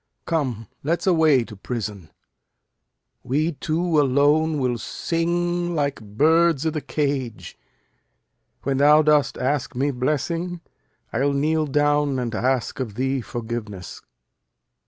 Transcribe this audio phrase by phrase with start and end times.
[0.25, 2.09] Come, let's away to prison.
[3.21, 7.55] We two alone will sing like birds i' th' cage.
[8.63, 10.61] When thou dost ask me blessing,
[11.13, 14.01] I'll kneel down And ask of thee forgiveness.